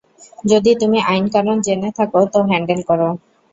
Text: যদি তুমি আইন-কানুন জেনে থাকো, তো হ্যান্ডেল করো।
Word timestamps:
যদি 0.45 0.71
তুমি 0.81 0.97
আইন-কানুন 1.09 1.57
জেনে 1.61 1.89
থাকো, 1.97 2.19
তো 2.33 2.39
হ্যান্ডেল 2.49 2.81
করো। 2.89 3.09